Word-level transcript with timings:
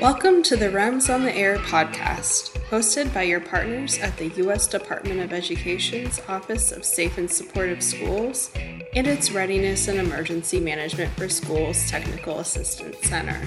Welcome 0.00 0.42
to 0.44 0.56
the 0.56 0.70
REMS 0.70 1.14
on 1.14 1.24
the 1.24 1.36
Air 1.36 1.58
podcast, 1.58 2.58
hosted 2.70 3.12
by 3.12 3.24
your 3.24 3.38
partners 3.38 3.98
at 3.98 4.16
the 4.16 4.28
U.S. 4.28 4.66
Department 4.66 5.20
of 5.20 5.30
Education's 5.30 6.22
Office 6.26 6.72
of 6.72 6.86
Safe 6.86 7.18
and 7.18 7.30
Supportive 7.30 7.82
Schools 7.82 8.50
and 8.94 9.06
its 9.06 9.30
Readiness 9.30 9.88
and 9.88 9.98
Emergency 9.98 10.58
Management 10.58 11.12
for 11.18 11.28
Schools 11.28 11.86
Technical 11.90 12.38
Assistance 12.38 12.96
Center. 13.02 13.38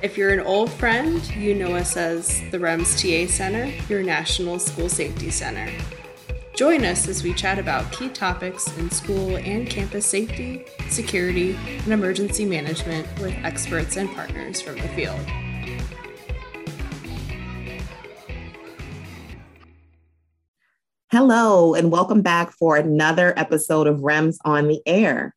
If 0.00 0.16
you're 0.16 0.32
an 0.32 0.46
old 0.46 0.70
friend, 0.70 1.26
you 1.34 1.56
know 1.56 1.74
us 1.74 1.96
as 1.96 2.40
the 2.52 2.58
REMS 2.58 2.94
TA 2.94 3.28
Center, 3.28 3.64
your 3.88 4.04
National 4.04 4.60
School 4.60 4.88
Safety 4.88 5.30
Center. 5.30 5.68
Join 6.54 6.84
us 6.84 7.08
as 7.08 7.24
we 7.24 7.34
chat 7.34 7.58
about 7.58 7.90
key 7.90 8.10
topics 8.10 8.68
in 8.76 8.92
school 8.92 9.38
and 9.38 9.68
campus 9.68 10.06
safety, 10.06 10.66
security, 10.88 11.58
and 11.66 11.92
emergency 11.92 12.44
management 12.44 13.08
with 13.18 13.34
experts 13.42 13.96
and 13.96 14.08
partners 14.14 14.60
from 14.60 14.76
the 14.76 14.88
field. 14.90 15.18
Hello, 21.14 21.74
and 21.74 21.92
welcome 21.92 22.22
back 22.22 22.50
for 22.50 22.76
another 22.76 23.32
episode 23.36 23.86
of 23.86 24.00
REMS 24.00 24.36
on 24.44 24.66
the 24.66 24.82
Air. 24.84 25.32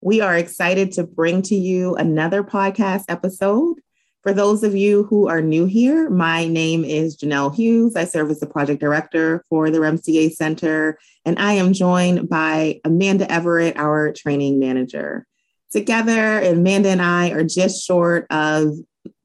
We 0.00 0.22
are 0.22 0.34
excited 0.34 0.92
to 0.92 1.04
bring 1.04 1.42
to 1.42 1.54
you 1.54 1.94
another 1.94 2.42
podcast 2.42 3.04
episode 3.06 3.76
for 4.22 4.32
those 4.32 4.64
of 4.64 4.74
you 4.74 5.04
who 5.04 5.28
are 5.28 5.42
new 5.42 5.66
here, 5.66 6.08
my 6.08 6.46
name 6.46 6.86
is 6.86 7.18
Janelle 7.18 7.54
Hughes. 7.54 7.96
I 7.96 8.04
serve 8.04 8.30
as 8.30 8.40
the 8.40 8.46
project 8.46 8.80
director 8.80 9.44
for 9.50 9.68
the 9.68 9.78
REMS 9.78 10.06
TA 10.06 10.34
Center, 10.34 10.98
and 11.26 11.38
I 11.38 11.52
am 11.52 11.74
joined 11.74 12.30
by 12.30 12.80
Amanda 12.84 13.30
Everett, 13.30 13.76
our 13.76 14.14
training 14.14 14.58
manager. 14.58 15.26
Together, 15.70 16.40
Amanda 16.40 16.88
and 16.88 17.02
I 17.02 17.30
are 17.32 17.44
just 17.44 17.86
short 17.86 18.26
of 18.30 18.74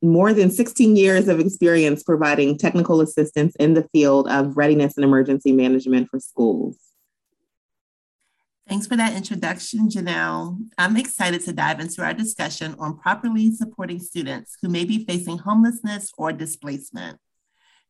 more 0.02 0.34
than 0.34 0.52
16 0.52 0.96
years 0.96 1.28
of 1.28 1.40
experience 1.40 2.04
providing 2.04 2.58
technical 2.58 3.02
assistance 3.02 3.56
in 3.58 3.74
the 3.74 3.88
field 3.92 4.28
of 4.28 4.56
readiness 4.58 4.96
and 4.96 5.04
emergency 5.04 5.52
management 5.52 6.10
for 6.10 6.20
schools. 6.20 6.78
Thanks 8.68 8.88
for 8.88 8.96
that 8.96 9.16
introduction, 9.16 9.90
Janelle. 9.90 10.58
I'm 10.78 10.98
excited 10.98 11.42
to 11.42 11.54
dive 11.54 11.80
into 11.80 12.04
our 12.04 12.16
discussion 12.16 12.76
on 12.80 12.98
properly 12.98 13.52
supporting 13.52 14.00
students 14.00 14.58
who 14.60 14.70
may 14.70 14.86
be 14.86 15.06
facing 15.06 15.38
homelessness 15.38 16.12
or 16.18 16.32
displacement. 16.34 17.20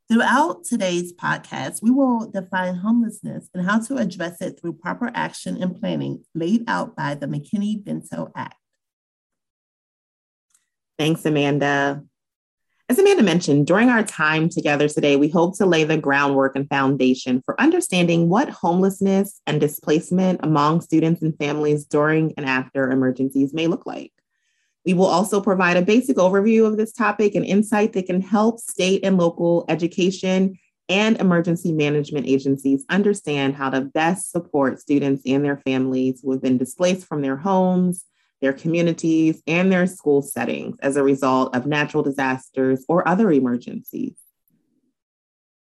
Throughout 0.09 0.66
today's 0.66 1.14
podcast, 1.14 1.81
we 1.81 1.92
will 1.92 2.30
define 2.30 2.75
homelessness 2.75 3.49
and 3.53 3.66
how 3.66 3.80
to 3.83 3.95
address 3.95 4.42
it 4.42 4.59
through 4.59 4.73
proper 4.73 5.09
action 5.16 5.64
and 5.64 5.80
planning 5.80 6.25
laid 6.36 6.66
out 6.67 6.95
by 6.95 7.16
the 7.16 7.25
McKinney-Vento 7.25 8.31
Act. 8.36 8.55
Thanks, 10.98 11.26
Amanda. 11.26 12.04
As 12.88 13.00
Amanda 13.00 13.24
mentioned, 13.24 13.66
during 13.66 13.90
our 13.90 14.04
time 14.04 14.48
together 14.48 14.88
today, 14.88 15.16
we 15.16 15.28
hope 15.28 15.58
to 15.58 15.66
lay 15.66 15.84
the 15.84 15.98
groundwork 15.98 16.56
and 16.56 16.70
foundation 16.70 17.42
for 17.44 17.60
understanding 17.60 18.30
what 18.30 18.48
homelessness 18.50 19.42
and 19.48 19.60
displacement 19.60 20.42
among 20.44 20.82
students 20.82 21.22
and 21.23 21.36
families 21.38 21.86
during 21.86 22.34
and 22.38 22.46
after 22.46 22.92
emergencies 22.92 23.54
may 23.54 23.66
look 23.66 23.86
like. 23.88 24.12
We 24.86 24.94
will 24.94 25.08
also 25.08 25.42
provide 25.42 25.78
a 25.78 25.82
basic 25.82 26.18
overview 26.18 26.68
of 26.68 26.78
this 26.78 26.94
topic 26.94 27.34
and 27.34 27.44
insight 27.44 27.94
that 27.94 28.06
can 28.06 28.22
help 28.22 28.60
state 28.60 29.04
and 29.04 29.18
local 29.18 29.66
education 29.68 30.60
and 30.88 31.20
emergency 31.20 31.72
management 31.72 32.28
agencies 32.28 32.86
understand 32.90 33.56
how 33.56 33.72
to 33.72 33.82
best 33.82 34.32
support 34.32 34.80
students 34.80 35.23
and 35.26 35.44
their 35.44 35.58
families 35.58 36.22
who 36.22 36.32
have 36.32 36.42
been 36.44 36.60
displaced 36.60 37.08
from 37.08 37.23
their 37.23 37.38
homes, 37.38 38.06
their 38.41 38.53
communities, 38.53 39.41
and 39.47 39.72
their 39.72 39.88
school 39.88 40.22
settings 40.22 40.78
as 40.81 40.95
a 40.97 41.03
result 41.03 41.55
of 41.55 41.66
natural 41.66 42.03
disasters 42.03 42.86
or 42.88 43.08
other 43.08 43.31
emergencies. 43.31 44.15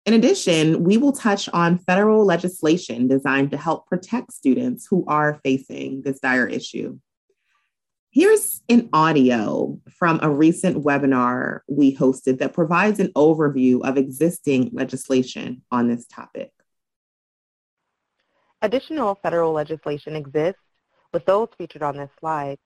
In 0.05 0.13
addition, 0.13 0.83
we 0.83 0.97
will 0.97 1.13
touch 1.13 1.49
on 1.49 1.79
federal 1.79 2.25
legislation 2.25 3.07
designed 3.07 3.49
to 3.51 3.57
help 3.57 3.87
protect 3.87 4.33
students 4.33 4.85
who 4.87 5.03
are 5.07 5.39
facing 5.43 6.03
this 6.03 6.19
dire 6.19 6.47
issue. 6.47 6.99
Here's 8.11 8.61
an 8.69 8.87
audio 8.93 9.79
from 9.97 10.19
a 10.21 10.29
recent 10.29 10.83
webinar 10.83 11.61
we 11.67 11.95
hosted 11.95 12.37
that 12.37 12.53
provides 12.53 12.99
an 12.99 13.11
overview 13.13 13.81
of 13.83 13.97
existing 13.97 14.69
legislation 14.73 15.63
on 15.71 15.89
this 15.89 16.05
topic. 16.05 16.51
Additional 18.61 19.15
federal 19.15 19.51
legislation 19.51 20.15
exists, 20.15 20.61
with 21.15 21.25
those 21.25 21.47
featured 21.57 21.81
on 21.81 21.95
this 21.95 22.09
slide, 22.19 22.57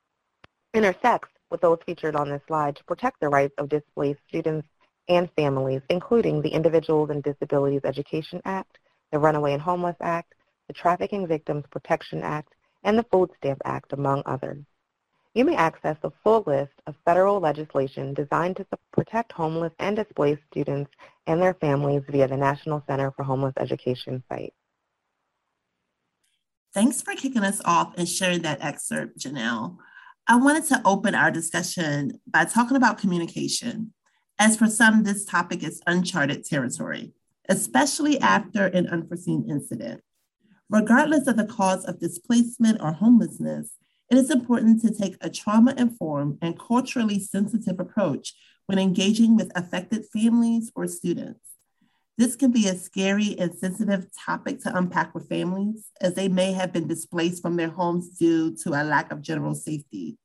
intersects 0.74 1.30
with 1.52 1.62
those 1.62 1.78
featured 1.86 2.16
on 2.16 2.32
this 2.32 2.42
slide 2.48 2.76
to 2.76 2.84
protect 2.86 3.20
the 3.20 3.30
rights 3.30 3.54
of 3.60 3.70
displaced 3.70 4.20
students 4.28 4.68
and 5.08 5.30
families, 5.36 5.84
including 5.92 6.42
the 6.42 6.50
Individuals 6.50 7.12
and 7.12 7.22
Disabilities 7.22 7.82
Education 7.84 8.42
Act, 8.46 8.80
the 9.12 9.20
Runaway 9.20 9.54
and 9.54 9.62
Homeless 9.62 9.98
Act, 10.02 10.34
the 10.68 10.74
Trafficking 10.74 11.28
Victims 11.28 11.64
Protection 11.70 12.24
Act, 12.24 12.56
and 12.84 12.98
the 12.98 13.06
Food 13.12 13.30
Stamp 13.38 13.62
Act, 13.66 13.94
among 13.94 14.24
others. 14.26 14.66
You 15.36 15.46
may 15.46 15.56
access 15.56 15.98
the 16.02 16.10
full 16.24 16.44
list 16.48 16.74
of 16.88 16.96
federal 17.06 17.40
legislation 17.40 18.16
designed 18.16 18.58
to 18.58 18.66
protect 18.92 19.32
homeless 19.32 19.74
and 19.78 19.96
displaced 19.96 20.42
students 20.52 20.90
and 21.28 21.40
their 21.40 21.54
families 21.54 22.02
via 22.10 22.28
the 22.28 22.36
National 22.36 22.84
Center 22.88 23.12
for 23.12 23.22
Homeless 23.22 23.54
Education 23.58 24.24
site. 24.28 24.56
Thanks 26.74 27.02
for 27.02 27.16
kicking 27.16 27.44
us 27.44 27.62
off 27.66 27.94
and 27.98 28.08
sharing 28.08 28.44
that 28.44 28.64
excerpt, 28.64 29.18
Janelle. 29.18 29.78
I 30.28 30.36
wanted 30.36 30.66
to 30.66 30.82
open 30.86 31.16
our 31.16 31.32
discussion 31.32 32.20
by 32.28 32.46
talking 32.46 32.78
about 32.78 33.00
communication. 33.00 33.92
As 34.38 34.56
for 34.56 34.68
some, 34.68 35.02
this 35.02 35.26
topic 35.26 35.64
is 35.64 35.82
uncharted 35.88 36.46
territory, 36.46 37.14
especially 37.50 38.20
after 38.20 38.68
an 38.68 38.88
unforeseen 38.88 39.50
incident. 39.50 40.02
Regardless 40.70 41.26
of 41.26 41.38
the 41.38 41.48
cause 41.48 41.86
of 41.86 42.00
displacement 42.00 42.80
or 42.82 42.94
homelessness, 42.94 43.72
it 44.12 44.20
is 44.20 44.30
important 44.30 44.82
to 44.84 44.94
take 44.94 45.18
a 45.22 45.30
trauma 45.32 45.74
informed 45.76 46.38
and 46.40 46.60
culturally 46.60 47.20
sensitive 47.20 47.80
approach 47.80 48.36
when 48.68 48.78
engaging 48.78 49.36
with 49.36 49.52
affected 49.56 50.06
families 50.14 50.72
or 50.76 50.88
students. 50.88 51.40
This 52.20 52.36
can 52.36 52.52
be 52.52 52.68
a 52.68 52.76
scary 52.76 53.40
and 53.40 53.56
sensitive 53.56 54.08
topic 54.12 54.60
to 54.64 54.78
unpack 54.78 55.16
with 55.16 55.30
families, 55.30 55.90
as 56.02 56.16
they 56.16 56.28
may 56.28 56.52
have 56.52 56.74
been 56.74 56.86
displaced 56.86 57.42
from 57.42 57.56
their 57.56 57.70
homes 57.70 58.10
due 58.10 58.54
to 58.58 58.72
a 58.72 58.84
lack 58.84 59.14
of 59.14 59.22
general 59.22 59.56
safety. 59.56 60.18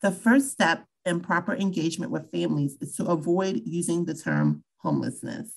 The 0.00 0.12
first 0.12 0.50
step 0.50 0.86
in 1.04 1.20
proper 1.20 1.54
engagement 1.54 2.10
with 2.10 2.30
families 2.30 2.78
is 2.80 2.96
to 2.96 3.04
avoid 3.04 3.60
using 3.66 4.06
the 4.06 4.14
term 4.14 4.64
homelessness. 4.78 5.52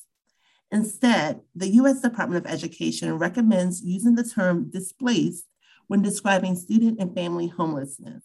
Instead, 0.69 1.39
the 1.55 1.69
US 1.75 2.01
Department 2.01 2.45
of 2.45 2.51
Education 2.51 3.17
recommends 3.17 3.81
using 3.81 4.15
the 4.15 4.29
term 4.29 4.69
displaced 4.69 5.45
when 5.87 6.01
describing 6.01 6.57
student 6.57 6.99
and 6.99 7.15
family 7.15 7.47
homelessness. 7.47 8.23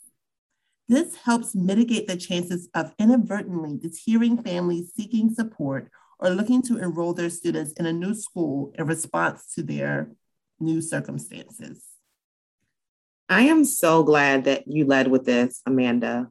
This 0.89 1.15
helps 1.15 1.55
mitigate 1.55 2.09
the 2.09 2.17
chances 2.17 2.69
of 2.75 2.93
inadvertently 2.99 3.77
deterring 3.77 4.43
families 4.43 4.93
seeking 4.93 5.33
support 5.33 5.89
or 6.21 6.31
looking 6.31 6.63
to 6.63 6.79
enroll 6.79 7.15
their 7.15 7.31
students 7.31 7.73
in 7.73 7.87
a 7.87 7.93
new 7.93 8.15
school 8.15 8.73
in 8.79 8.87
response 8.87 9.53
to 9.55 9.63
their 9.63 10.11
new 10.61 10.83
circumstances. 10.83 11.83
I 13.29 13.43
am 13.43 13.65
so 13.65 14.03
glad 14.03 14.45
that 14.45 14.69
you 14.69 14.85
led 14.85 15.09
with 15.09 15.25
this, 15.25 15.63
Amanda. 15.65 16.29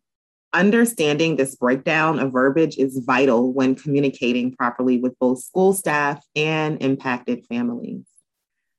Understanding 0.54 1.36
this 1.36 1.56
breakdown 1.56 2.20
of 2.20 2.32
verbiage 2.32 2.78
is 2.78 3.02
vital 3.06 3.52
when 3.54 3.76
communicating 3.76 4.52
properly 4.56 4.98
with 4.98 5.18
both 5.20 5.44
school 5.44 5.74
staff 5.74 6.24
and 6.36 6.82
impacted 6.82 7.46
families. 7.48 8.04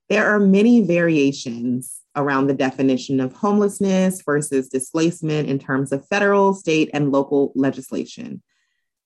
There 0.09 0.27
are 0.27 0.41
many 0.41 0.85
variations 0.85 2.01
around 2.17 2.49
the 2.49 2.55
definition 2.55 3.21
of 3.21 3.33
homelessness 3.33 4.23
versus 4.23 4.69
displacement 4.69 5.49
in 5.49 5.59
terms 5.59 5.93
of 5.93 6.07
federal, 6.09 6.55
state, 6.55 6.91
and 6.93 7.13
local 7.13 7.53
legislation. 7.55 8.43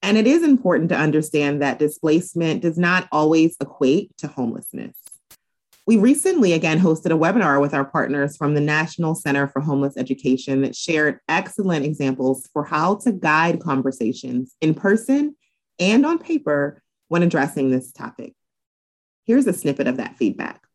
And 0.04 0.18
it 0.18 0.26
is 0.26 0.42
important 0.42 0.90
to 0.90 0.98
understand 0.98 1.62
that 1.62 1.78
displacement 1.78 2.60
does 2.60 2.76
not 2.76 3.08
always 3.10 3.56
equate 3.58 4.14
to 4.18 4.28
homelessness. 4.28 4.94
We 5.86 5.96
recently 5.96 6.52
again 6.52 6.78
hosted 6.78 7.06
a 7.06 7.18
webinar 7.18 7.58
with 7.58 7.72
our 7.72 7.86
partners 7.86 8.36
from 8.36 8.52
the 8.52 8.60
National 8.60 9.14
Center 9.14 9.48
for 9.48 9.62
Homeless 9.62 9.96
Education 9.96 10.60
that 10.60 10.76
shared 10.76 11.20
excellent 11.26 11.86
examples 11.86 12.50
for 12.52 12.64
how 12.64 12.96
to 12.96 13.12
guide 13.12 13.60
conversations 13.60 14.54
in 14.60 14.74
person 14.74 15.36
and 15.78 16.04
on 16.04 16.18
paper 16.18 16.82
when 17.08 17.22
addressing 17.22 17.70
this 17.70 17.90
topic. 17.90 18.34
Here's 19.24 19.46
a 19.46 19.54
snippet 19.54 19.86
of 19.86 19.96
that 19.96 20.18
feedback. 20.18 20.66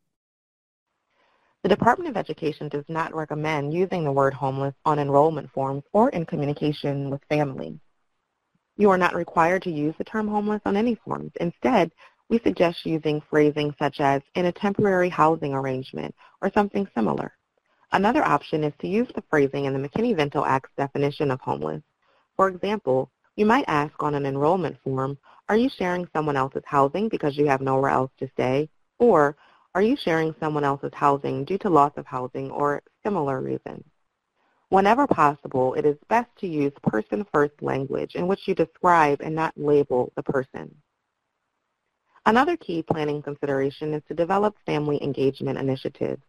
The 1.61 1.69
Department 1.69 2.09
of 2.09 2.17
Education 2.17 2.67
does 2.67 2.85
not 2.87 3.13
recommend 3.13 3.75
using 3.75 4.05
the 4.05 4.11
word 4.11 4.33
homeless 4.33 4.73
on 4.85 4.97
enrollment 4.97 5.51
forms 5.51 5.83
or 5.93 6.09
in 6.09 6.25
communication 6.25 7.11
with 7.11 7.21
families. 7.29 7.77
You 8.79 8.89
are 8.91 8.97
not 8.97 9.13
required 9.13 9.63
to 9.63 9.71
use 9.71 9.93
the 9.97 10.05
term 10.05 10.29
homeless 10.29 10.61
on 10.65 10.77
any 10.77 10.95
forms. 10.95 11.33
Instead, 11.41 11.91
we 12.29 12.39
suggest 12.39 12.85
using 12.85 13.21
phrasing 13.29 13.75
such 13.77 13.99
as 13.99 14.21
in 14.35 14.45
a 14.45 14.53
temporary 14.53 15.09
housing 15.09 15.53
arrangement 15.53 16.15
or 16.41 16.49
something 16.53 16.87
similar. 16.95 17.33
Another 17.91 18.23
option 18.23 18.63
is 18.63 18.71
to 18.79 18.87
use 18.87 19.09
the 19.13 19.23
phrasing 19.29 19.65
in 19.65 19.73
the 19.73 19.89
McKinney-Vento 19.89 20.45
Act's 20.45 20.71
definition 20.77 21.29
of 21.29 21.41
homeless. 21.41 21.81
For 22.37 22.47
example, 22.47 23.11
You 23.39 23.45
might 23.45 23.63
ask 23.69 23.93
on 24.03 24.15
an 24.15 24.25
enrollment 24.25 24.77
form, 24.83 25.17
are 25.47 25.55
you 25.55 25.69
sharing 25.69 26.05
someone 26.11 26.35
else's 26.35 26.63
housing 26.65 27.07
because 27.07 27.37
you 27.37 27.47
have 27.47 27.61
nowhere 27.61 27.89
else 27.89 28.11
to 28.19 28.29
stay? 28.33 28.69
Or 28.97 29.37
are 29.73 29.81
you 29.81 29.95
sharing 29.95 30.35
someone 30.41 30.65
else's 30.65 30.93
housing 30.93 31.45
due 31.45 31.57
to 31.59 31.69
loss 31.69 31.93
of 31.95 32.05
housing 32.05 32.51
or 32.51 32.81
similar 33.01 33.39
reasons? 33.39 33.85
Whenever 34.69 35.07
possible, 35.07 35.74
it 35.74 35.86
is 35.86 35.98
best 36.10 36.30
to 36.38 36.48
use 36.48 36.71
person-first 36.83 37.54
language 37.62 38.13
in 38.13 38.27
which 38.27 38.48
you 38.48 38.54
describe 38.54 39.19
and 39.21 39.33
not 39.33 39.54
label 39.57 40.12
the 40.16 40.24
person. 40.24 40.74
Another 42.27 42.56
key 42.56 42.83
planning 42.83 43.24
consideration 43.24 43.94
is 43.95 44.04
to 44.07 44.13
develop 44.13 44.56
family 44.68 45.01
engagement 45.01 45.57
initiatives. 45.57 46.21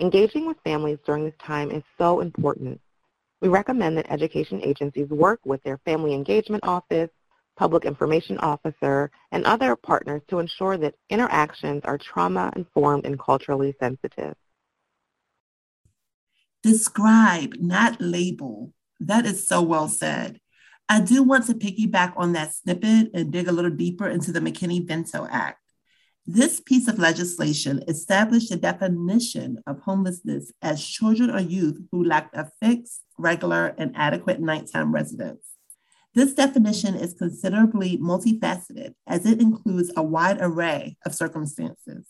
Engaging 0.00 0.46
with 0.46 0.56
families 0.64 0.98
during 1.04 1.24
this 1.24 1.34
time 1.44 1.70
is 1.70 1.82
so 1.98 2.20
important. 2.20 2.80
We 3.42 3.48
recommend 3.48 3.98
that 3.98 4.10
education 4.10 4.62
agencies 4.62 5.10
work 5.10 5.40
with 5.44 5.62
their 5.62 5.78
family 5.84 6.14
engagement 6.14 6.64
office, 6.64 7.10
public 7.56 7.84
information 7.84 8.38
officer, 8.38 9.10
and 9.32 9.44
other 9.44 9.76
partners 9.76 10.22
to 10.28 10.38
ensure 10.38 10.78
that 10.78 10.94
interactions 11.10 11.82
are 11.84 11.98
trauma-informed 11.98 13.04
and 13.04 13.20
culturally 13.20 13.74
sensitive. 13.78 14.34
Describe, 16.64 17.56
not 17.60 18.00
label. 18.00 18.72
That 18.98 19.26
is 19.26 19.46
so 19.46 19.60
well 19.60 19.86
said. 19.86 20.40
I 20.88 21.00
do 21.00 21.22
want 21.22 21.46
to 21.46 21.54
piggyback 21.54 22.14
on 22.16 22.32
that 22.32 22.54
snippet 22.54 23.10
and 23.12 23.30
dig 23.30 23.48
a 23.48 23.52
little 23.52 23.70
deeper 23.70 24.08
into 24.08 24.32
the 24.32 24.40
McKinney-Vento 24.40 25.28
Act. 25.30 25.60
This 26.26 26.60
piece 26.60 26.88
of 26.88 26.98
legislation 26.98 27.84
established 27.86 28.50
a 28.50 28.56
definition 28.56 29.58
of 29.66 29.80
homelessness 29.80 30.52
as 30.62 30.82
children 30.82 31.28
or 31.28 31.40
youth 31.40 31.78
who 31.92 32.02
lack 32.02 32.30
a 32.32 32.50
fixed, 32.62 33.02
regular, 33.18 33.74
and 33.76 33.92
adequate 33.94 34.40
nighttime 34.40 34.90
residence. 34.90 35.44
This 36.14 36.32
definition 36.32 36.94
is 36.94 37.12
considerably 37.12 37.98
multifaceted 37.98 38.94
as 39.06 39.26
it 39.26 39.42
includes 39.42 39.92
a 39.96 40.02
wide 40.02 40.38
array 40.40 40.96
of 41.04 41.14
circumstances. 41.14 42.06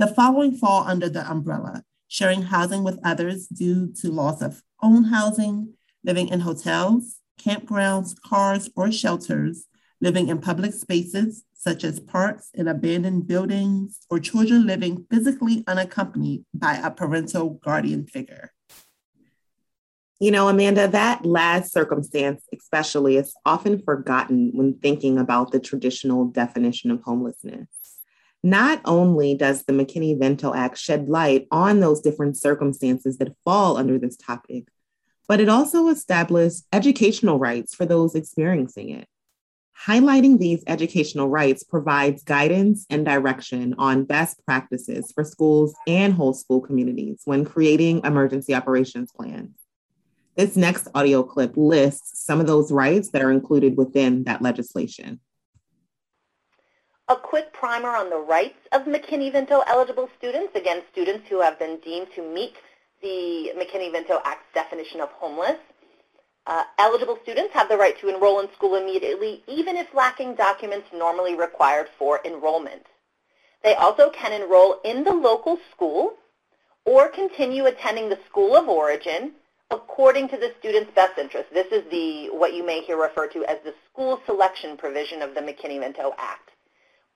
The 0.00 0.08
following 0.08 0.56
fall 0.56 0.82
under 0.82 1.08
the 1.08 1.30
umbrella 1.30 1.84
sharing 2.08 2.42
housing 2.42 2.84
with 2.84 2.98
others 3.04 3.46
due 3.46 3.92
to 4.00 4.10
loss 4.10 4.42
of 4.42 4.62
own 4.82 5.04
housing, 5.04 5.74
living 6.02 6.28
in 6.28 6.40
hotels, 6.40 7.16
campgrounds, 7.40 8.14
cars, 8.20 8.70
or 8.76 8.92
shelters, 8.92 9.66
living 10.00 10.28
in 10.28 10.40
public 10.40 10.72
spaces 10.72 11.44
such 11.64 11.82
as 11.82 11.98
parks 11.98 12.50
and 12.54 12.68
abandoned 12.68 13.26
buildings, 13.26 14.00
or 14.10 14.18
children 14.18 14.66
living 14.66 15.06
physically 15.10 15.64
unaccompanied 15.66 16.44
by 16.52 16.74
a 16.74 16.90
parental 16.90 17.58
guardian 17.64 18.06
figure. 18.06 18.52
You 20.20 20.30
know, 20.30 20.48
Amanda, 20.48 20.86
that 20.88 21.24
last 21.24 21.72
circumstance, 21.72 22.44
especially, 22.54 23.16
is 23.16 23.34
often 23.46 23.82
forgotten 23.82 24.50
when 24.52 24.74
thinking 24.74 25.18
about 25.18 25.52
the 25.52 25.58
traditional 25.58 26.26
definition 26.26 26.90
of 26.90 27.02
homelessness. 27.02 27.66
Not 28.44 28.82
only 28.84 29.34
does 29.34 29.62
the 29.62 29.72
McKinney 29.72 30.18
Vento 30.18 30.52
Act 30.52 30.76
shed 30.76 31.08
light 31.08 31.48
on 31.50 31.80
those 31.80 32.02
different 32.02 32.36
circumstances 32.36 33.16
that 33.16 33.34
fall 33.42 33.78
under 33.78 33.98
this 33.98 34.18
topic, 34.18 34.68
but 35.26 35.40
it 35.40 35.48
also 35.48 35.88
established 35.88 36.64
educational 36.70 37.38
rights 37.38 37.74
for 37.74 37.86
those 37.86 38.14
experiencing 38.14 38.90
it. 38.90 39.08
Highlighting 39.86 40.38
these 40.38 40.62
educational 40.66 41.30
rights 41.30 41.62
provides 41.62 42.22
guidance 42.22 42.84
and 42.90 43.06
direction 43.06 43.76
on 43.78 44.04
best 44.04 44.44
practices 44.44 45.10
for 45.10 45.24
schools 45.24 45.74
and 45.88 46.12
whole 46.12 46.34
school 46.34 46.60
communities 46.60 47.22
when 47.24 47.46
creating 47.46 48.02
emergency 48.04 48.54
operations 48.54 49.10
plans. 49.10 49.56
This 50.36 50.54
next 50.54 50.88
audio 50.94 51.22
clip 51.22 51.54
lists 51.56 52.22
some 52.22 52.40
of 52.40 52.46
those 52.46 52.70
rights 52.70 53.08
that 53.12 53.22
are 53.22 53.32
included 53.32 53.78
within 53.78 54.24
that 54.24 54.42
legislation. 54.42 55.20
A 57.10 57.16
quick 57.16 57.52
primer 57.52 57.90
on 57.90 58.08
the 58.08 58.16
rights 58.16 58.66
of 58.72 58.86
McKinney-Vento 58.86 59.60
eligible 59.66 60.08
students, 60.16 60.56
again, 60.56 60.82
students 60.90 61.28
who 61.28 61.38
have 61.42 61.58
been 61.58 61.78
deemed 61.80 62.06
to 62.14 62.22
meet 62.22 62.54
the 63.02 63.52
McKinney-Vento 63.58 64.22
Act's 64.24 64.46
definition 64.54 65.02
of 65.02 65.10
homeless. 65.10 65.58
Uh, 66.46 66.64
eligible 66.78 67.18
students 67.22 67.52
have 67.52 67.68
the 67.68 67.76
right 67.76 67.98
to 68.00 68.08
enroll 68.08 68.40
in 68.40 68.50
school 68.54 68.76
immediately, 68.76 69.42
even 69.46 69.76
if 69.76 69.92
lacking 69.92 70.34
documents 70.34 70.88
normally 70.94 71.34
required 71.34 71.90
for 71.98 72.20
enrollment. 72.24 72.86
They 73.62 73.74
also 73.74 74.08
can 74.08 74.32
enroll 74.32 74.80
in 74.82 75.04
the 75.04 75.12
local 75.12 75.58
school 75.72 76.14
or 76.86 77.10
continue 77.10 77.66
attending 77.66 78.08
the 78.08 78.18
school 78.26 78.56
of 78.56 78.66
origin 78.66 79.32
according 79.70 80.30
to 80.30 80.38
the 80.38 80.54
student's 80.58 80.94
best 80.94 81.18
interest. 81.18 81.52
This 81.52 81.70
is 81.70 81.82
the 81.90 82.28
what 82.30 82.54
you 82.54 82.64
may 82.64 82.80
hear 82.80 82.96
referred 82.96 83.32
to 83.32 83.44
as 83.44 83.58
the 83.62 83.74
school 83.90 84.22
selection 84.24 84.78
provision 84.78 85.20
of 85.20 85.34
the 85.34 85.42
McKinney-Vento 85.42 86.14
Act. 86.16 86.52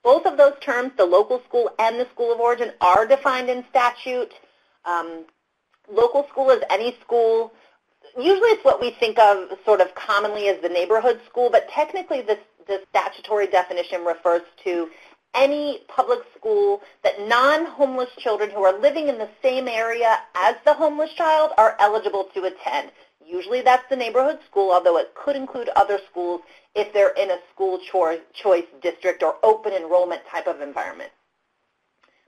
Both 0.03 0.27
of 0.27 0.37
those 0.37 0.55
terms, 0.61 0.93
the 0.97 1.05
local 1.05 1.43
school 1.45 1.71
and 1.79 1.99
the 1.99 2.07
school 2.13 2.33
of 2.33 2.41
origin, 2.41 2.73
are 2.81 3.07
defined 3.07 3.51
in 3.51 3.65
statute. 3.71 4.33
Um, 4.85 5.25
local 5.93 6.27
school 6.29 6.51
is 6.51 6.63
any 6.71 6.97
school. 7.01 7.53
Usually 8.17 8.51
it's 8.51 8.65
what 8.65 8.81
we 8.81 8.91
think 8.91 9.19
of 9.19 9.59
sort 9.65 9.81
of 9.81 9.95
commonly 9.95 10.49
as 10.49 10.61
the 10.63 10.69
neighborhood 10.69 11.21
school, 11.29 11.51
but 11.51 11.69
technically 11.69 12.23
this, 12.23 12.39
the 12.67 12.83
statutory 12.91 13.47
definition 13.47 14.05
refers 14.05 14.43
to 14.65 14.89
any 15.35 15.81
public 15.89 16.21
school 16.37 16.81
that 17.05 17.29
non-homeless 17.29 18.11
children 18.19 18.51
who 18.51 18.65
are 18.65 18.79
living 18.81 19.09
in 19.09 19.19
the 19.19 19.29
same 19.43 19.69
area 19.69 20.19
as 20.35 20.57
the 20.65 20.73
homeless 20.73 21.13
child 21.13 21.53
are 21.59 21.77
eligible 21.79 22.25
to 22.35 22.45
attend. 22.45 22.91
Usually 23.29 23.61
that's 23.61 23.87
the 23.91 23.97
neighborhood 23.97 24.39
school, 24.47 24.73
although 24.73 24.97
it 24.97 25.15
could 25.15 25.37
include 25.37 25.69
other 25.77 25.99
schools 26.11 26.41
if 26.75 26.95
they're 26.95 27.11
in 27.11 27.31
a 27.31 27.39
school 27.53 27.79
choice 27.79 28.65
district 28.81 29.23
or 29.23 29.37
open 29.43 29.75
enrollment 29.75 30.23
type 30.31 30.47
of 30.47 30.63
environment. 30.63 31.11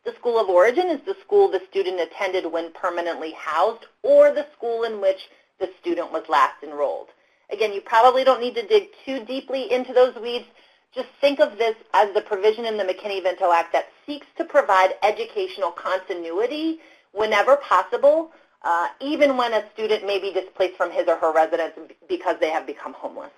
The 0.04 0.12
school 0.12 0.38
of 0.38 0.50
origin 0.50 0.88
is 0.88 1.00
the 1.06 1.16
school 1.24 1.50
the 1.50 1.62
student 1.70 2.00
attended 2.00 2.44
when 2.52 2.72
permanently 2.72 3.32
housed 3.32 3.86
or 4.02 4.30
the 4.30 4.46
school 4.54 4.84
in 4.84 5.00
which 5.00 5.30
the 5.58 5.70
student 5.80 6.12
was 6.12 6.28
last 6.28 6.62
enrolled. 6.62 7.08
Again, 7.50 7.72
you 7.72 7.80
probably 7.80 8.22
don't 8.22 8.40
need 8.40 8.54
to 8.56 8.66
dig 8.66 8.88
too 9.06 9.24
deeply 9.24 9.72
into 9.72 9.94
those 9.94 10.14
weeds. 10.16 10.46
Just 10.94 11.08
think 11.20 11.40
of 11.40 11.56
this 11.56 11.76
as 11.94 12.12
the 12.12 12.20
provision 12.20 12.66
in 12.66 12.76
the 12.76 12.84
McKinney-Vento 12.84 13.50
Act 13.52 13.72
that 13.72 13.88
seeks 14.06 14.26
to 14.36 14.44
provide 14.44 14.96
educational 15.02 15.70
continuity 15.70 16.80
whenever 17.12 17.56
possible, 17.56 18.32
uh, 18.62 18.88
even 19.00 19.36
when 19.36 19.52
a 19.52 19.70
student 19.72 20.06
may 20.06 20.18
be 20.18 20.32
displaced 20.32 20.76
from 20.76 20.90
his 20.90 21.08
or 21.08 21.16
her 21.16 21.32
residence 21.32 21.74
because 22.08 22.36
they 22.40 22.50
have 22.50 22.66
become 22.66 22.92
homeless. 22.92 23.30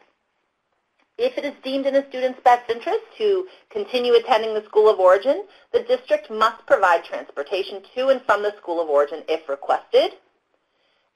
If 1.18 1.36
it 1.36 1.44
is 1.44 1.52
deemed 1.62 1.86
in 1.86 1.94
a 1.94 2.08
student's 2.08 2.40
best 2.40 2.68
interest 2.70 3.04
to 3.18 3.46
continue 3.70 4.14
attending 4.14 4.54
the 4.54 4.64
school 4.64 4.88
of 4.88 4.98
origin, 4.98 5.44
the 5.72 5.82
district 5.82 6.30
must 6.30 6.66
provide 6.66 7.04
transportation 7.04 7.82
to 7.94 8.08
and 8.08 8.22
from 8.22 8.42
the 8.42 8.54
school 8.56 8.80
of 8.80 8.88
origin 8.88 9.22
if 9.28 9.48
requested. 9.48 10.14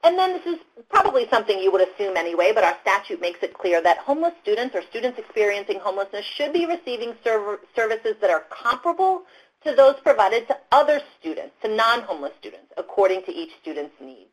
And 0.03 0.17
then 0.17 0.33
this 0.33 0.45
is 0.45 0.59
probably 0.89 1.27
something 1.29 1.59
you 1.59 1.71
would 1.71 1.81
assume 1.81 2.15
anyway, 2.15 2.51
but 2.53 2.63
our 2.63 2.77
statute 2.81 3.19
makes 3.19 3.41
it 3.41 3.55
clear 3.55 3.81
that 3.81 3.97
homeless 3.97 4.33
students 4.41 4.75
or 4.75 4.83
students 4.83 5.17
experiencing 5.17 5.79
homelessness 5.79 6.23
should 6.23 6.53
be 6.53 6.67
receiving 6.67 7.15
serv 7.23 7.59
services 7.75 8.15
that 8.21 8.29
are 8.29 8.45
comparable 8.49 9.23
to 9.67 9.75
those 9.75 9.95
provided 10.01 10.47
to 10.47 10.57
other 10.71 11.01
students, 11.19 11.53
to 11.61 11.67
non-homeless 11.67 12.31
students, 12.39 12.71
according 12.77 13.23
to 13.23 13.31
each 13.33 13.51
student's 13.61 13.93
needs. 13.99 14.31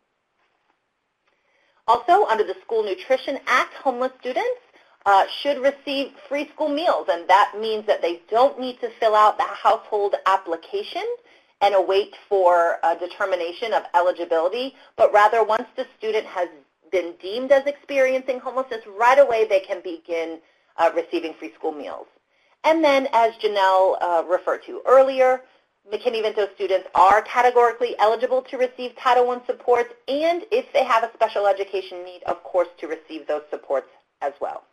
Also, 1.88 2.24
under 2.26 2.44
the 2.44 2.54
School 2.62 2.84
Nutrition 2.84 3.38
Act, 3.46 3.74
homeless 3.74 4.12
students 4.20 4.60
uh, 5.06 5.24
should 5.42 5.58
receive 5.58 6.12
free 6.28 6.48
school 6.54 6.68
meals, 6.68 7.08
and 7.10 7.28
that 7.28 7.52
means 7.60 7.84
that 7.86 8.00
they 8.00 8.22
don't 8.30 8.58
need 8.60 8.80
to 8.80 8.88
fill 9.00 9.14
out 9.14 9.36
the 9.36 9.44
household 9.44 10.14
application 10.24 11.04
and 11.60 11.74
await 11.74 12.14
for 12.28 12.78
a 12.84 12.96
determination 12.96 13.72
of 13.72 13.82
eligibility, 13.94 14.74
but 14.96 15.12
rather 15.12 15.42
once 15.42 15.66
the 15.76 15.86
student 15.98 16.26
has 16.26 16.48
been 16.90 17.12
deemed 17.20 17.50
as 17.50 17.66
experiencing 17.66 18.38
homelessness, 18.38 18.80
right 18.98 19.18
away 19.18 19.46
they 19.46 19.60
can 19.60 19.80
begin 19.82 20.38
uh, 20.76 20.90
receiving 20.94 21.34
free 21.34 21.52
school 21.54 21.72
meals. 21.72 22.06
And 22.64 22.82
then, 22.82 23.08
as 23.12 23.34
Janelle 23.34 23.96
uh, 24.00 24.24
referred 24.26 24.64
to 24.66 24.80
earlier, 24.86 25.42
McKinney-Vento 25.92 26.48
students 26.54 26.88
are 26.94 27.20
categorically 27.20 27.94
eligible 27.98 28.40
to 28.42 28.56
receive 28.56 28.96
Title 28.96 29.30
I 29.30 29.44
supports, 29.44 29.92
and 30.08 30.44
if 30.50 30.72
they 30.72 30.82
have 30.82 31.04
a 31.04 31.10
special 31.12 31.46
education 31.46 32.02
need, 32.04 32.22
of 32.24 32.42
course, 32.42 32.68
to 32.78 32.88
receive 32.88 33.26
those 33.26 33.42
supports 33.50 33.88
as 34.22 34.32
well. 34.40 34.64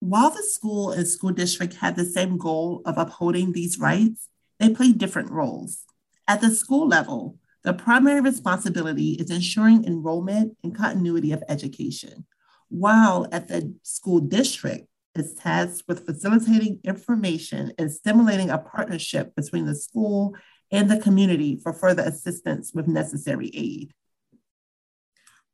While 0.00 0.30
the 0.30 0.42
school 0.42 0.90
and 0.90 1.06
school 1.06 1.30
district 1.30 1.74
had 1.74 1.94
the 1.94 2.04
same 2.04 2.38
goal 2.38 2.82
of 2.84 2.98
upholding 2.98 3.52
these 3.52 3.78
rights, 3.78 4.28
they 4.58 4.70
play 4.70 4.90
different 4.90 5.30
roles. 5.30 5.84
At 6.26 6.40
the 6.40 6.50
school 6.50 6.88
level, 6.88 7.38
the 7.62 7.72
primary 7.72 8.20
responsibility 8.20 9.12
is 9.12 9.30
ensuring 9.30 9.84
enrollment 9.84 10.56
and 10.64 10.74
continuity 10.74 11.30
of 11.30 11.44
education, 11.48 12.26
while 12.68 13.28
at 13.30 13.46
the 13.46 13.74
school 13.82 14.18
district 14.18 14.88
is 15.14 15.34
tasked 15.34 15.84
with 15.86 16.06
facilitating 16.06 16.80
information 16.84 17.72
and 17.78 17.90
stimulating 17.90 18.50
a 18.50 18.58
partnership 18.58 19.34
between 19.34 19.66
the 19.66 19.74
school 19.74 20.34
and 20.70 20.90
the 20.90 21.00
community 21.00 21.58
for 21.62 21.72
further 21.72 22.02
assistance 22.02 22.72
with 22.74 22.88
necessary 22.88 23.50
aid. 23.54 23.92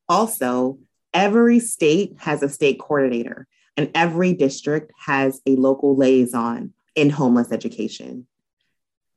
Also, 0.08 0.78
Every 1.12 1.58
state 1.58 2.14
has 2.18 2.42
a 2.42 2.48
state 2.48 2.78
coordinator, 2.78 3.48
and 3.76 3.90
every 3.94 4.32
district 4.32 4.92
has 5.06 5.40
a 5.44 5.56
local 5.56 5.96
liaison 5.96 6.72
in 6.94 7.10
homeless 7.10 7.50
education. 7.50 8.26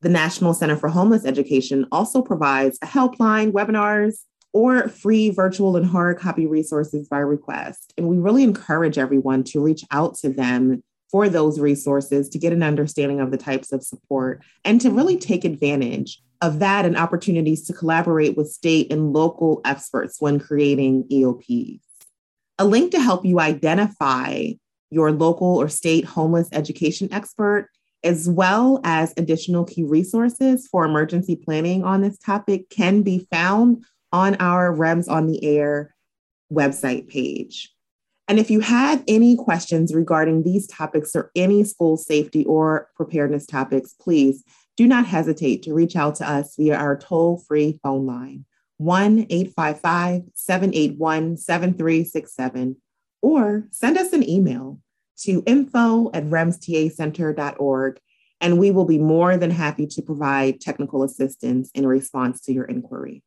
The 0.02 0.10
National 0.10 0.54
Center 0.54 0.76
for 0.76 0.90
Homeless 0.90 1.24
Education 1.24 1.86
also 1.92 2.22
provides 2.22 2.80
a 2.82 2.88
helpline, 2.88 3.52
webinars, 3.52 4.24
or 4.54 4.88
free 4.88 5.32
virtual 5.32 5.76
and 5.76 5.86
hard 5.86 6.20
copy 6.20 6.46
resources 6.46 7.10
by 7.10 7.20
request. 7.20 7.94
And 7.98 8.08
we 8.08 8.18
really 8.18 8.44
encourage 8.44 8.98
everyone 8.98 9.44
to 9.46 9.60
reach 9.60 9.84
out 9.92 10.16
to 10.20 10.30
them 10.30 10.84
for 11.12 11.28
those 11.28 11.60
resources 11.60 12.30
to 12.30 12.40
get 12.40 12.54
an 12.54 12.64
understanding 12.64 13.20
of 13.20 13.32
the 13.32 13.38
types 13.38 13.72
of 13.72 13.84
support 13.84 14.44
and 14.64 14.80
to 14.82 14.90
really 14.90 15.18
take 15.18 15.44
advantage 15.44 16.22
of 16.42 16.60
that 16.60 16.86
and 16.86 16.98
opportunities 16.98 17.66
to 17.66 17.74
collaborate 17.74 18.36
with 18.36 18.52
state 18.52 18.92
and 18.92 19.14
local 19.14 19.62
experts 19.64 20.18
when 20.20 20.40
creating 20.40 21.04
EOPs. 21.12 21.82
A 22.60 22.66
link 22.66 22.92
to 22.92 23.00
help 23.00 23.26
you 23.26 23.40
identify 23.40 24.50
your 24.90 25.12
local 25.12 25.56
or 25.58 25.70
state 25.70 26.06
homeless 26.06 26.50
education 26.52 27.10
expert, 27.12 27.70
as 28.04 28.30
well 28.30 28.82
as 28.84 29.14
additional 29.18 29.66
key 29.66 29.84
resources 29.84 30.68
for 30.68 30.84
emergency 30.84 31.36
planning 31.36 31.84
on 31.84 32.02
this 32.02 32.18
topic, 32.18 32.70
can 32.70 33.02
be 33.02 33.28
found 33.32 33.86
on 34.14 34.36
our 34.40 34.72
REMS 34.72 35.10
on 35.10 35.28
the 35.28 35.44
Air 35.44 35.94
website 36.52 37.10
page. 37.10 37.74
And 38.28 38.40
if 38.40 38.50
you 38.50 38.62
have 38.62 39.04
any 39.08 39.36
questions 39.36 39.94
regarding 39.94 40.44
these 40.44 40.68
topics 40.68 41.14
or 41.16 41.32
any 41.36 41.64
school 41.66 41.98
safety 41.98 42.46
or 42.46 42.90
preparedness 42.96 43.46
topics, 43.46 43.94
please 44.00 44.44
do 44.78 44.88
not 44.88 45.06
hesitate 45.06 45.64
to 45.64 45.74
reach 45.74 45.96
out 45.96 46.16
to 46.16 46.30
us 46.30 46.56
via 46.56 46.76
our 46.76 46.98
toll 46.98 47.44
free 47.48 47.80
phone 47.84 48.06
line, 48.06 48.46
1 48.78 49.28
855 49.30 50.24
781 50.34 51.38
7367, 51.38 52.78
or 53.22 53.68
send 53.72 53.98
us 53.98 54.14
an 54.14 54.28
email 54.28 54.80
to 55.18 55.44
info 55.46 56.10
at 56.14 56.26
remstacenter.org, 56.26 58.00
and 58.42 58.58
we 58.58 58.72
will 58.72 58.86
be 58.86 58.98
more 58.98 59.38
than 59.38 59.52
happy 59.52 59.86
to 59.88 60.02
provide 60.02 60.62
technical 60.62 61.04
assistance 61.04 61.70
in 61.76 61.86
response 61.86 62.42
to 62.42 62.54
your 62.54 62.66
inquiry. 62.66 63.22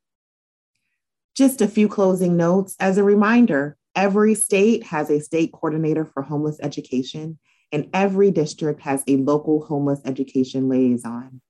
Just 1.37 1.61
a 1.61 1.69
few 1.69 1.87
closing 1.87 2.39
notes. 2.39 2.77
As 2.81 2.97
a 2.97 3.05
reminder, 3.05 3.77
every 3.95 4.35
state 4.35 4.85
has 4.85 5.11
a 5.11 5.21
state 5.21 5.53
coordinator 5.53 6.07
for 6.07 6.23
homeless 6.23 6.59
education, 6.63 7.39
and 7.71 7.91
every 7.93 8.31
district 8.31 8.81
has 8.81 9.05
a 9.07 9.17
local 9.17 9.63
homeless 9.67 10.01
education 10.07 10.71
liaison. 10.71 11.43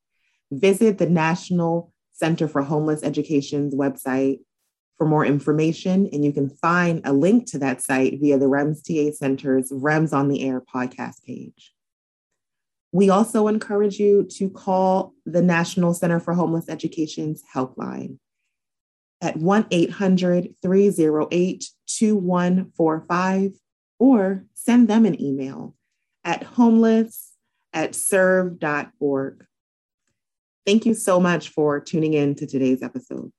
Visit 0.50 0.99
the 0.99 1.09
National 1.09 1.93
Center 2.12 2.49
for 2.49 2.62
Homeless 2.62 3.05
Education's 3.05 3.76
website 3.76 4.40
for 4.99 5.07
more 5.07 5.25
information, 5.25 6.09
and 6.12 6.25
you 6.25 6.33
can 6.33 6.50
find 6.50 7.00
a 7.05 7.12
link 7.12 7.47
to 7.52 7.59
that 7.61 7.81
site 7.81 8.19
via 8.21 8.38
the 8.38 8.47
REMS 8.47 8.83
TA 8.83 9.14
Center's 9.14 9.71
REMS 9.71 10.12
on 10.12 10.26
the 10.28 10.43
Air 10.43 10.61
podcast 10.61 11.23
page. 11.25 11.73
We 12.90 13.09
also 13.09 13.47
encourage 13.47 14.00
you 14.00 14.26
to 14.33 14.50
call 14.50 15.14
the 15.25 15.43
National 15.43 15.95
Center 15.95 16.19
for 16.19 16.35
Homeless 16.35 16.69
Education's 16.69 17.45
helpline 17.55 18.19
at 19.20 19.37
1 19.37 19.66
800 19.70 20.54
308 20.62 21.64
2145 21.87 23.52
or 23.99 24.44
send 24.54 24.88
them 24.88 25.04
an 25.06 25.20
email 25.20 25.75
at 26.25 26.42
homeless 26.42 27.32
at 27.73 27.94
serve.org. 27.94 29.46
Thank 30.66 30.85
you 30.85 30.94
so 30.94 31.20
much 31.20 31.50
for 31.50 31.80
tuning 31.80 32.14
in 32.14 32.35
to 32.37 32.46
today's 32.46 32.82
episode. 32.82 33.32